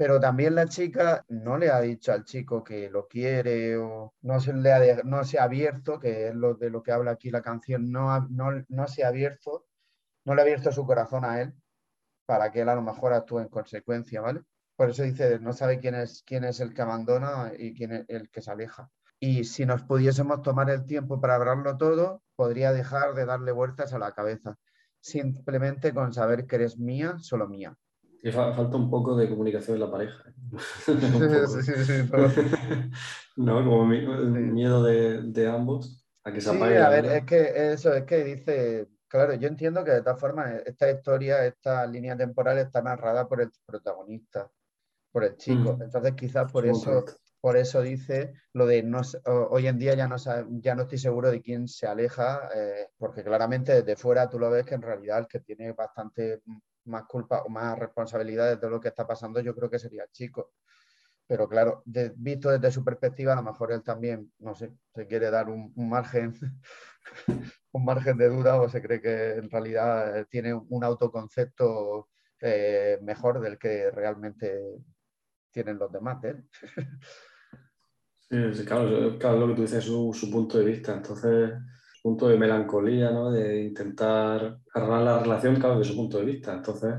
[0.00, 4.40] Pero también la chica no le ha dicho al chico que lo quiere o no
[4.40, 7.30] se, le ha, no se ha abierto, que es lo de lo que habla aquí
[7.30, 9.66] la canción, no, no, no se ha abierto,
[10.24, 11.52] no le ha abierto su corazón a él
[12.24, 14.40] para que él a lo mejor actúe en consecuencia, ¿vale?
[14.74, 18.06] Por eso dice, no sabe quién es, quién es el que abandona y quién es
[18.08, 18.90] el que se aleja.
[19.18, 23.92] Y si nos pudiésemos tomar el tiempo para hablarlo todo, podría dejar de darle vueltas
[23.92, 24.56] a la cabeza,
[24.98, 27.76] simplemente con saber que eres mía, solo mía.
[28.32, 30.24] Falta un poco de comunicación en la pareja.
[33.36, 33.64] ¿No?
[33.64, 36.78] Como miedo de, ambos a que se apague.
[36.78, 40.62] a ver, es que eso es que dice, claro, yo entiendo que de todas formas
[40.66, 44.50] esta historia, esta línea temporal está narrada por el protagonista,
[45.12, 45.78] por el chico.
[45.78, 45.82] Mm.
[45.82, 47.04] Entonces quizás por eso,
[47.40, 49.00] por eso dice lo de no,
[49.50, 50.16] hoy en día ya no,
[50.60, 54.50] ya no estoy seguro de quién se aleja, eh, porque claramente desde fuera tú lo
[54.50, 56.42] ves que en realidad el que tiene bastante
[56.90, 60.10] más culpa o más responsabilidades de lo que está pasando, yo creo que sería el
[60.10, 60.52] chico.
[61.26, 61.84] Pero claro,
[62.16, 65.72] visto desde su perspectiva, a lo mejor él también, no sé, se quiere dar un,
[65.76, 66.34] margen,
[67.72, 72.08] un margen de duda o se cree que en realidad tiene un autoconcepto
[72.40, 74.82] eh, mejor del que realmente
[75.52, 76.48] tienen los demás de él.
[78.54, 80.94] sí, claro, lo que tú dices es su, punto de vista.
[80.94, 81.52] Entonces,
[82.02, 83.30] punto de melancolía, ¿no?
[83.30, 86.54] De intentar arreglar la relación, claro, de su punto de vista.
[86.54, 86.94] Entonces,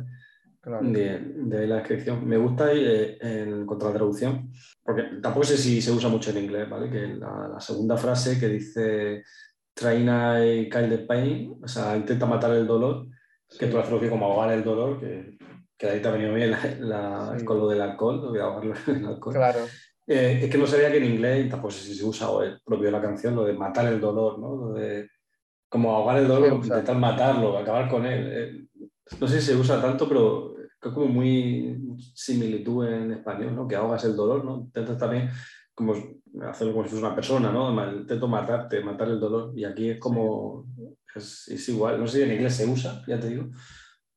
[0.63, 2.27] de, la descripción.
[2.27, 4.51] Me gusta eh, en contra la traducción,
[4.83, 6.89] porque tampoco sé si se usa mucho en inglés, ¿vale?
[6.89, 9.23] Que la, segunda frase que dice
[9.73, 13.07] Traina y kill the pain, o sea, intenta matar el dolor,
[13.57, 15.37] que tú has traducido como ahogar el dolor, que,
[15.77, 18.95] que ahí te ha venido bien la, con lo del alcohol, lo de ahogarlo en
[18.97, 19.33] el alcohol.
[19.33, 19.59] Claro.
[20.13, 22.59] Eh, es que no sabía que en inglés, tampoco sé si se usa o el
[22.65, 24.57] propio de la canción, lo de matar el dolor, ¿no?
[24.57, 25.09] Lo de
[25.69, 28.27] como ahogar el dolor, intentar matarlo, acabar con él.
[28.29, 28.87] Eh,
[29.21, 33.65] no sé si se usa tanto, pero es como muy similitud en español, ¿no?
[33.65, 34.57] Que ahogas el dolor, ¿no?
[34.57, 35.29] Intentas también
[35.73, 35.93] como
[36.41, 37.71] hacerlo como si fuese una persona, ¿no?
[37.93, 39.53] Intento matarte, matar el dolor.
[39.55, 40.65] Y aquí es como,
[41.15, 41.97] es, es, igual.
[41.97, 43.45] No sé si en inglés se usa, ya te digo,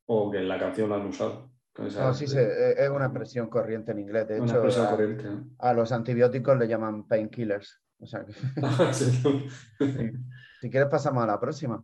[0.07, 1.54] o que en la canción lo han usado.
[1.77, 4.27] No, sí, e, es una expresión corriente en inglés.
[4.27, 4.63] De hecho,
[5.59, 7.81] a, los antibióticos le llaman painkillers.
[7.99, 8.25] O sea
[10.61, 11.83] Si quieres pasamos a la próxima.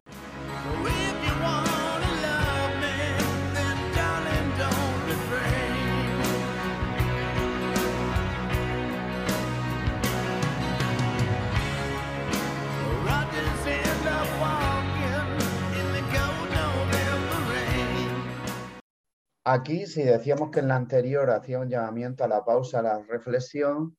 [19.53, 22.99] Aquí, si decíamos que en la anterior hacía un llamamiento a la pausa, a la
[23.03, 23.97] reflexión,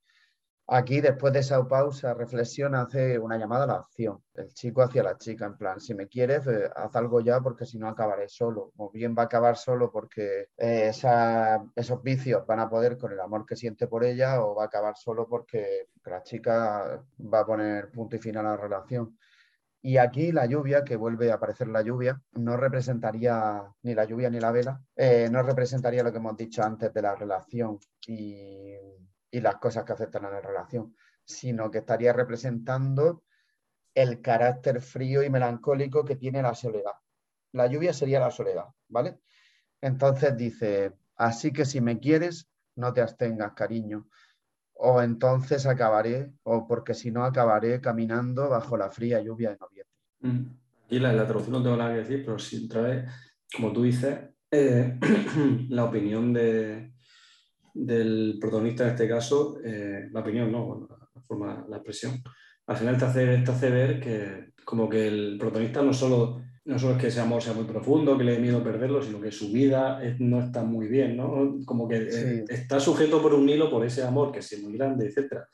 [0.67, 4.25] aquí después de esa pausa, reflexión, hace una llamada a la acción.
[4.33, 7.67] El chico hacia la chica, en plan, si me quieres, eh, haz algo ya porque
[7.67, 8.73] si no acabaré solo.
[8.79, 10.91] O bien va a acabar solo porque eh,
[11.77, 14.67] esos vicios van a poder con el amor que siente por ella o va a
[14.69, 19.19] acabar solo porque la chica va a poner punto y final a la relación.
[19.85, 24.31] Y aquí la lluvia, que vuelve a aparecer la lluvia, no representaría ni la lluvia
[24.31, 28.77] ni la vela, eh, no representaría lo que hemos dicho antes de la relación y,
[29.33, 33.25] las cosas que afectan a la relación, sino que estaría representando
[33.95, 36.93] el carácter frío y melancólico que tiene la soledad.
[37.53, 39.21] La lluvia sería la soledad, ¿vale?
[39.81, 44.07] Entonces dice, así que si me quieres, no te abstengas, cariño
[44.85, 49.95] o entonces acabaré, o porque si no acabaré caminando bajo la fría lluvia de noviembre.
[50.21, 50.57] Mm.
[50.91, 53.05] Y la, la traducción no tengo nada que decir, pero si otra vez,
[53.55, 54.19] como tú dices,
[54.51, 54.99] eh,
[55.69, 56.95] la opinión de,
[57.73, 62.21] del protagonista en este caso, eh, la opinión, no, la, forma, la expresión,
[62.67, 66.79] al final te hace, te hace ver que como que el protagonista no solo no
[66.79, 69.33] solo es que ese amor sea muy profundo, que le dé miedo perderlo, sino que
[69.33, 71.57] su vida no está muy bien, ¿no?
[71.65, 75.07] Como que eh, está sujeto por un hilo por ese amor que es muy grande,
[75.07, 75.45] etc.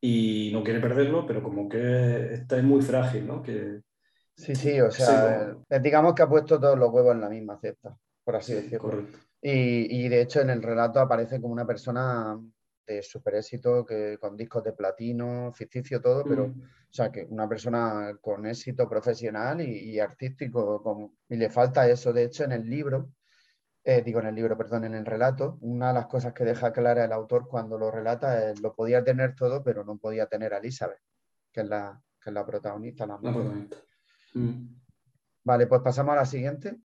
[0.00, 3.42] Y no quiere perderlo, pero como que está muy frágil, ¿no?
[3.42, 3.80] Que,
[4.36, 7.58] sí, sí, o sea, eh, digamos que ha puesto todos los huevos en la misma
[7.58, 8.78] cesta, por así decirlo.
[8.78, 9.18] Correcto.
[9.42, 12.38] Y, y, de hecho en el relato aparece como una persona
[12.94, 16.60] de super éxito, que, con discos de platino, ficticio, todo, pero, mm.
[16.60, 22.12] o sea, que una persona con éxito profesional y, artístico, con, y le falta eso.
[22.12, 23.12] De hecho, en el libro,
[23.84, 26.72] eh, digo en el libro, perdón, en el relato, una de las cosas que deja
[26.72, 30.52] clara el autor cuando lo relata es lo podía tener todo, pero no podía tener
[30.52, 31.00] a Elizabeth,
[31.52, 33.06] que es la, que es la protagonista.
[33.06, 33.76] La, protagonista.
[34.34, 34.80] Mm.
[35.44, 36.80] Vale, pues pasamos a la siguiente.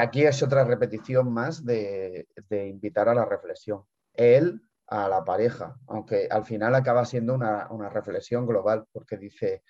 [0.00, 3.84] Aquí es otra repetición más de, invitar a la reflexión.
[4.14, 9.62] Él a la pareja, aunque al final acaba siendo una, reflexión global, porque dice,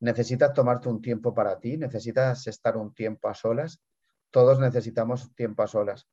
[0.00, 3.80] necesitas tomarte un tiempo para ti, necesitas estar un tiempo a solas,
[4.30, 6.08] todos necesitamos tiempo a solas.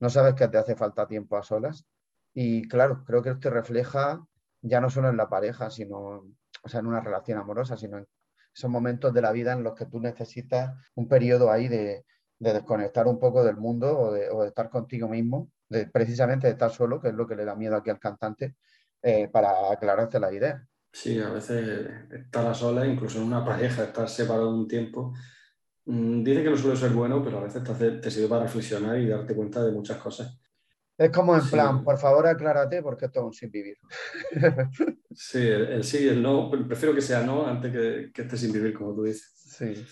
[0.00, 1.86] ¿No sabes que te hace falta tiempo a solas?
[2.32, 4.26] Y claro, creo que esto refleja
[4.62, 6.24] ya no solo en la pareja, sino
[6.62, 8.08] o sea, en una relación amorosa, sino en
[8.54, 12.04] esos momentos de la vida en los que tú necesitas un periodo ahí de,
[12.38, 16.70] de desconectar un poco del mundo o de, estar contigo mismo, de, precisamente de estar
[16.70, 18.56] solo, que es lo que le da miedo aquí al cantante,
[19.02, 20.66] eh, para aclararte la idea.
[20.92, 25.12] Sí, a veces estar a sola, incluso en una pareja, estar separado un tiempo,
[25.84, 28.98] mm, dice que no suele ser bueno, pero a veces te, te sirve para reflexionar
[28.98, 30.38] y darte cuenta de muchas cosas.
[30.96, 33.76] Es como en plan, por favor aclárate porque esto es un sin vivir.
[35.12, 38.52] sí, el, sí y el no, prefiero que sea no antes que, que esté sin
[38.52, 39.32] vivir, como tú dices.
[39.36, 39.86] Sí.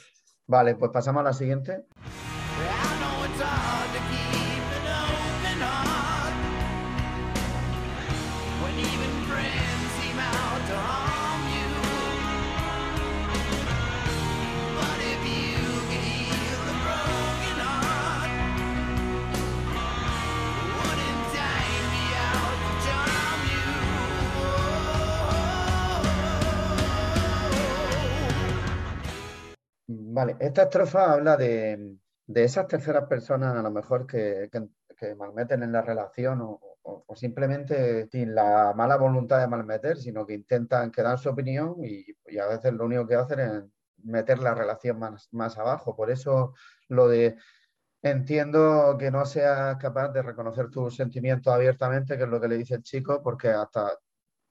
[0.48, 1.86] Vale, pues pasamos a la siguiente.
[30.16, 35.72] Vale, esta estrofa habla de, esas terceras personas a lo mejor que, que, malmeten en
[35.72, 41.28] la relación o, simplemente sin la mala voluntad de malmeter, sino que intentan quedar su
[41.28, 42.06] opinión y,
[42.38, 43.64] a veces lo único que hacen es
[44.04, 45.94] meter la relación más, más abajo.
[45.94, 46.54] Por eso
[46.88, 47.36] lo de
[48.00, 52.56] entiendo que no seas capaz de reconocer tus sentimientos abiertamente, que es lo que le
[52.56, 53.92] dice el chico, porque hasta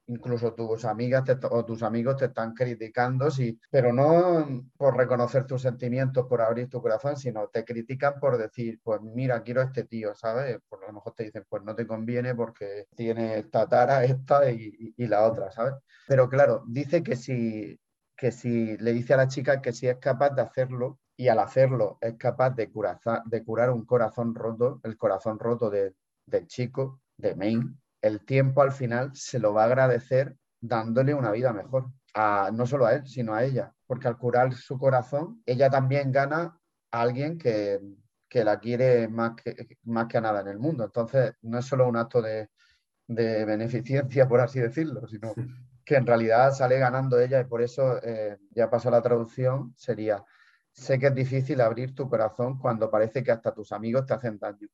[0.08, 5.62] incluso tus amigas o tus amigos te están criticando, sí, pero no por reconocer tus
[5.62, 9.86] sentimientos, por abrir tu corazón, sino te critican por decir, pues mira, quiero a este
[9.86, 10.60] tío, ¿sabes?
[10.70, 14.94] Por lo mejor te dicen, pues no te conviene porque tiene esta tara, esta y,
[14.98, 15.74] la otra, ¿sabes?
[16.08, 17.80] Pero claro, dice que si,
[18.16, 21.40] que si le dice a la chica que si es capaz de hacerlo y al
[21.40, 22.70] hacerlo es capaz de,
[23.26, 28.72] de curar un corazón roto, el corazón roto del chico, de Maine, el tiempo al
[28.72, 33.08] final se lo va a agradecer dándole una vida mejor, a, no solo a él,
[33.08, 36.60] sino a ella, porque al curar su corazón, ella también gana
[36.92, 37.80] a alguien que,
[38.32, 40.84] la quiere más que, más que a nada en el mundo.
[40.84, 42.50] Entonces, no es solo un acto de,
[43.08, 45.34] beneficencia, por así decirlo, sino
[45.86, 50.24] que en realidad sale ganando ella y por eso, eh, ya pasó la traducción, sería,
[50.74, 54.38] sé que es difícil abrir tu corazón cuando parece que hasta tus amigos te hacen
[54.38, 54.68] daño,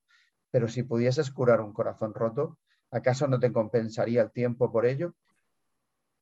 [0.50, 2.58] pero si pudieses curar un corazón roto,
[2.92, 5.16] ¿Acaso no te compensaría el tiempo por ello?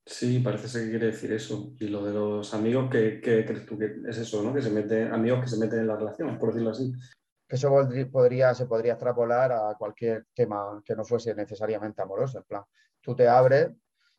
[0.05, 1.73] Sí, parece ser que quiere decir eso.
[1.79, 4.53] Y lo de los amigos, ¿qué, crees tú que es eso, no?
[4.53, 6.91] Que se meten, amigos que se meten en la relación, por decirlo así.
[7.47, 7.69] Eso
[8.12, 12.38] podría, se podría extrapolar a cualquier tema que no fuese necesariamente amoroso.
[12.38, 12.63] En plan,
[13.01, 13.71] tú te abres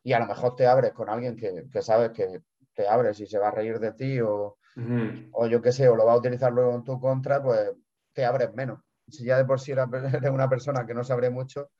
[0.02, 2.40] y a lo mejor te abres con alguien que, sabes que
[2.74, 4.58] te abres y se va a reír de ti o,
[5.32, 7.70] o yo qué sé, o lo va a utilizar luego en tu contra, pues
[8.12, 8.80] te abres menos.
[9.08, 11.70] Si ya de por sí eres una persona que no sabe mucho,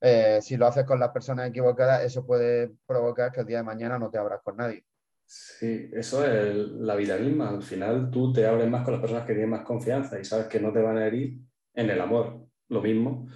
[0.00, 3.64] eh, si lo haces con las personas equivocadas, eso puede provocar que el día de
[3.64, 4.84] mañana no te abras con nadie.
[5.24, 7.50] Sí, eso es la vida misma.
[7.50, 10.46] Al final tú te abres más con las personas que tienen más confianza y sabes
[10.46, 11.38] que no te van a herir
[11.74, 12.46] en el amor.
[12.68, 13.28] Lo mismo.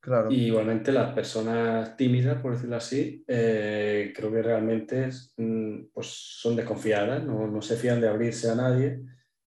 [0.00, 0.30] Claro.
[0.30, 6.56] Y igualmente las personas tímidas, por decirlo así, eh, creo que realmente mm, pues son
[6.56, 9.00] desconfiadas, no, no se fían de abrirse a nadie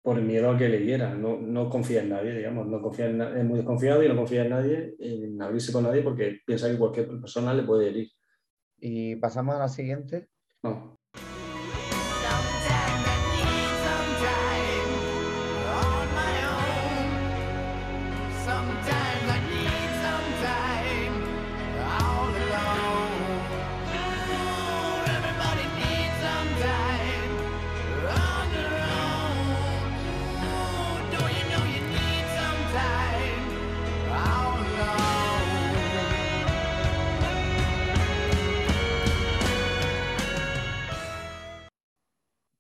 [0.09, 1.21] por miedo a que le hieran.
[1.21, 4.41] No, no confía en nadie, digamos, no confía en, es muy desconfiado y no confía
[4.41, 8.09] en nadie, en abrirse con nadie porque piensa que cualquier persona le puede herir.
[8.79, 10.29] Y pasamos a la siguiente.
[10.63, 10.98] No.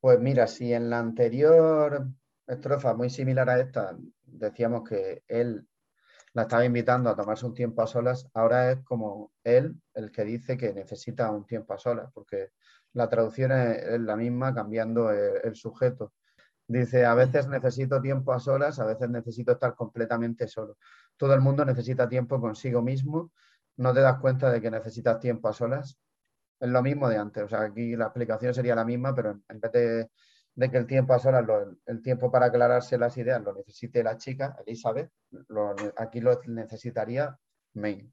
[0.09, 2.07] Pues mira, si en la anterior
[2.47, 5.67] estrofa, muy similar a esta, decíamos que él
[6.33, 10.23] la estaba invitando a tomarse un tiempo a solas, ahora es como él el que
[10.23, 12.53] dice que necesita un tiempo a solas, porque
[12.93, 16.13] la traducción es, la misma cambiando el, sujeto.
[16.67, 20.79] Dice, a veces necesito tiempo a solas, a veces necesito estar completamente solo.
[21.17, 23.31] Todo el mundo necesita tiempo consigo mismo.
[23.77, 25.99] ¿No te das cuenta de que necesitas tiempo a solas?
[26.59, 27.43] Es lo mismo de antes.
[27.43, 31.13] O sea, aquí la explicación sería la misma, pero en vez de, que el tiempo
[31.13, 31.45] a solas,
[31.85, 35.11] el tiempo para aclararse las ideas lo necesite la chica, Elizabeth,
[35.97, 37.37] aquí lo necesitaría
[37.73, 38.11] May.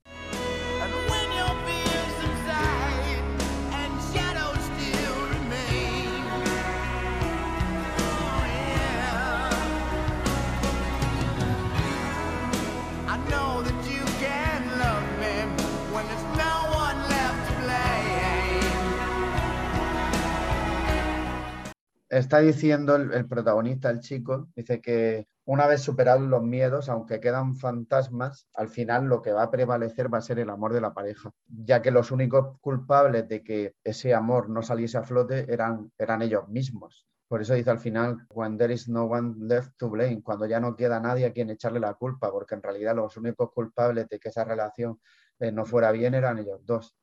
[22.18, 27.56] Está diciendo el, protagonista, el chico, dice que una vez superados los miedos, aunque quedan
[27.56, 30.94] fantasmas, al final lo que va a prevalecer va a ser el amor de la
[30.94, 35.92] pareja, ya que los únicos culpables de que ese amor no saliese a flote eran,
[35.98, 37.06] eran ellos mismos.
[37.28, 40.60] Por eso dice al final, when there is no one left to blame, cuando ya
[40.60, 44.18] no queda nadie a quien echarle la culpa, porque en realidad los únicos culpables de
[44.20, 45.00] que esa relación
[45.40, 46.96] eh, no fuera bien eran ellos dos.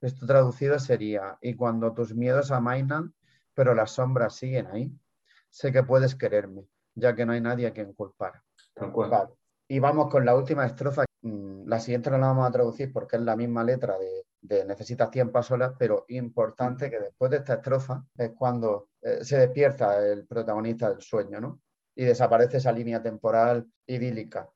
[0.00, 3.14] Esto traducido sería, y cuando tus miedos amainan,
[3.56, 4.92] pero las sombras siguen ahí,
[5.48, 8.42] sé que puedes quererme, ya que no hay nadie a quien culpar.
[9.66, 11.06] Y vamos con la última estrofa.
[11.22, 14.66] Mm, la siguiente no la vamos a traducir porque es la misma letra de, de
[14.66, 20.06] Necesitas 100 pasolas, pero importante que después de esta estrofa es cuando eh, se despierta
[20.06, 21.62] el protagonista del sueño, ¿no?
[21.94, 24.50] Y desaparece esa línea temporal idílica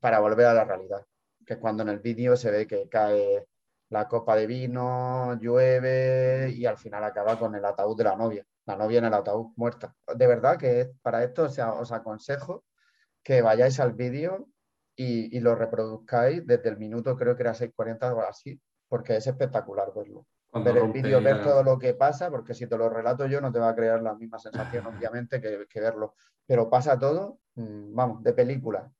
[0.00, 1.06] para volver a la realidad,
[1.46, 3.46] que es cuando en el vídeo se ve que cae
[3.90, 8.46] la copa de vino, llueve y al final acaba con el ataúd de la novia,
[8.66, 9.94] la novia en el ataúd muerta.
[10.16, 12.64] De verdad que para esto os aconsejo
[13.22, 14.48] que vayáis al vídeo
[14.96, 19.26] y, y, lo reproduzcáis desde el minuto, creo que era 6.40 o así, porque es
[19.26, 20.26] espectacular verlo.
[20.52, 23.52] ver el vídeo, ver todo lo que pasa, porque si te lo relato yo no
[23.52, 24.84] te va a crear la misma sensación,
[25.26, 26.14] obviamente, que, verlo.
[26.46, 28.90] Pero pasa todo, mm, vamos, de película.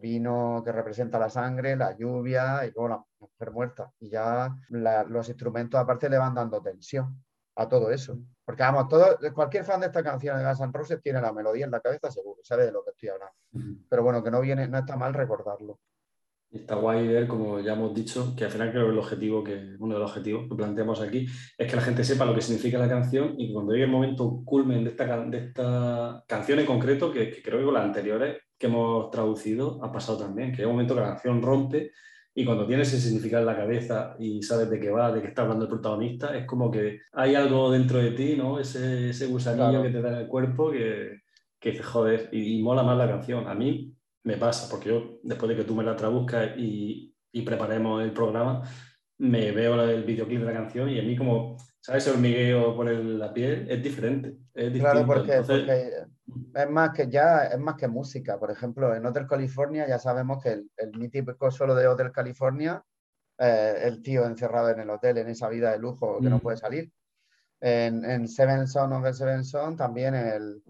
[0.00, 3.92] Vino que representa la sangre, la lluvia y luego la mujer muerta.
[4.00, 7.22] Y ya los instrumentos aparte le van dando tensión
[7.56, 8.18] a todo eso.
[8.44, 11.64] Porque vamos, todo, cualquier fan de esta canción de Guns N' Roses tiene la melodía
[11.64, 13.78] en la cabeza seguro, sabe de lo que estoy hablando.
[13.88, 15.78] Pero bueno, que no viene, no está mal recordarlo.
[16.50, 19.74] Está guay ver, como ya hemos dicho, que al final creo que el objetivo, que
[19.78, 22.78] uno de los objetivos que planteamos aquí, es que la gente sepa lo que significa
[22.78, 26.66] la canción y que cuando llegue el momento culmen de esta, de esta canción en
[26.66, 30.66] concreto, que, creo que con las anteriores que hemos traducido ha pasado también, que hay
[30.66, 31.90] un momento que la canción rompe
[32.32, 35.26] y cuando tienes ese significado en la cabeza y sabes de qué va, de qué
[35.26, 38.60] está hablando el protagonista, es como que hay algo dentro de ti, ¿no?
[38.60, 41.22] Ese, ese gusanillo que te da en el cuerpo que,
[41.58, 43.48] que joder, y, y mola más la canción.
[43.48, 43.92] A mí
[44.22, 48.12] me pasa, porque yo, después de que tú me la traduzcas y, y preparemos el
[48.12, 48.62] programa,
[49.18, 52.06] me veo el videoclip de la canción y a mí como, ¿sabes?
[52.06, 54.36] El hormigueo por la piel es diferente.
[54.54, 55.42] Es claro, porque,
[56.54, 58.38] es más que ya, es más que música.
[58.38, 62.84] Por ejemplo, en Hotel California ya sabemos que el, el mítico solo de Hotel California,
[63.38, 66.40] eh, el tío encerrado en el hotel, en esa vida de lujo que no mm.
[66.40, 66.92] puede salir.
[67.60, 70.62] En, en Seven Son of the Seven Son también el,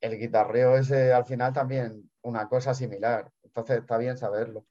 [0.00, 3.30] el guitarreo ese al final también una cosa similar.
[3.42, 4.66] Entonces está bien saberlo.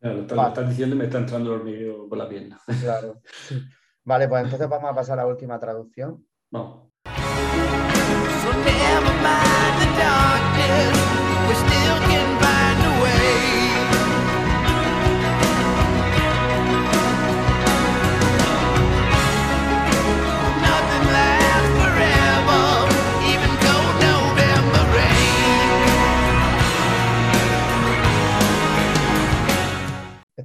[0.00, 2.60] lo, estás, diciendo y me está entrando el hormigueo por la pierna.
[2.80, 3.20] Claro.
[4.04, 6.26] Vale, pues entonces vamos a pasar a la última traducción.
[6.50, 6.89] No.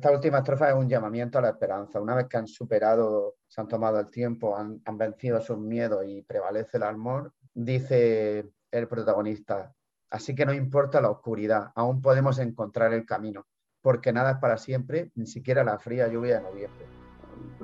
[0.05, 1.99] Esta última estrofa es un llamamiento a la esperanza.
[1.99, 6.21] Una vez que han superado, se han tomado el tiempo, han, vencido sus miedos y
[6.21, 9.73] prevalece el amor, dice el protagonista,
[10.11, 13.47] así que no importa la oscuridad, aún podemos encontrar el camino,
[13.81, 16.85] porque nada es para siempre, ni siquiera la fría lluvia de noviembre.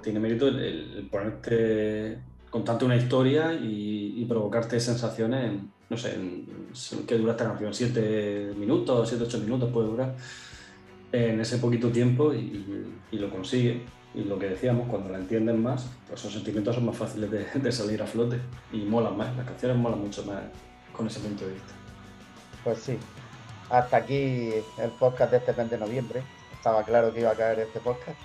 [0.02, 2.18] Tiene mérito el, ponerte,
[2.50, 6.48] contarte una historia y, provocarte sensaciones en, no sé, en,
[7.06, 7.74] ¿qué dura esta canción?
[7.74, 10.16] ¿Siete minutos, siete, ocho minutos puede durar?
[11.12, 13.82] en ese poquito tiempo y, lo consigue.
[14.14, 17.72] Y lo que decíamos, cuando la entienden más, pues esos sentimientos son más fáciles de,
[17.72, 18.40] salir a flote
[18.74, 19.36] y molan más.
[19.38, 20.42] Las canciones molan mucho más
[20.94, 21.74] con ese punto de vista.
[22.64, 22.98] Pues sí.
[23.70, 26.24] Hasta aquí el podcast de este 20 de noviembre.
[26.54, 28.20] Estaba claro que iba a caer este podcast.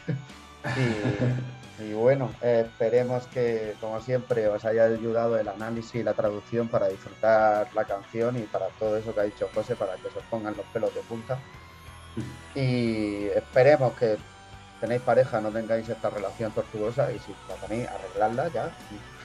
[1.78, 6.88] y, bueno, esperemos que, como siempre, os haya ayudado el análisis y la traducción para
[6.88, 10.24] disfrutar la canción y para todo eso que ha dicho José, para que se os
[10.24, 11.38] pongan los pelos de punta.
[12.56, 14.16] Y esperemos que
[14.80, 18.70] tenéis pareja, no tengáis esta relación tortuosa y si la tenéis, arreglarla ya.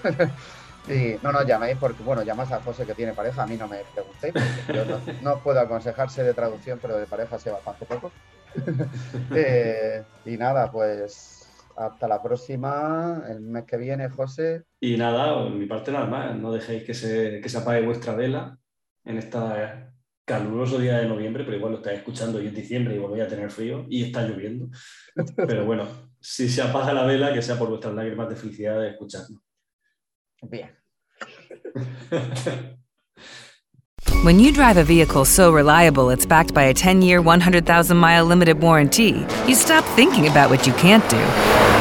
[0.93, 3.67] y no nos llaméis porque, bueno, llamas a José que tiene pareja, a mí no
[3.67, 4.33] me preguntéis,
[4.67, 4.85] yo
[5.21, 8.11] no, puedo aconsejarse de traducción, pero de pareja sé bastante poco.
[9.33, 11.41] Eh, y nada, pues
[11.77, 14.65] hasta la próxima, el mes que viene, José.
[14.79, 18.57] Y nada, mi parte nada más, no dejéis que se, que se apague vuestra vela
[19.05, 19.91] en esta
[20.25, 23.27] caluroso día de noviembre, pero igual lo estáis escuchando y es diciembre y voy a
[23.27, 24.69] tener frío y está lloviendo.
[25.35, 25.87] Pero bueno,
[26.19, 29.41] si se apaga la vela, que sea por vuestras lágrimas de felicidad de escucharnos.
[30.43, 30.69] Bien.
[34.23, 39.25] When you drive a vehicle so reliable it's backed by a 10-year, 100,000-mile limited warranty,
[39.47, 41.80] you stop thinking about what you can't do